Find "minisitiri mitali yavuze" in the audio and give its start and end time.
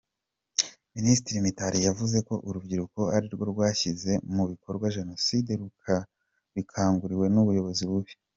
0.95-2.17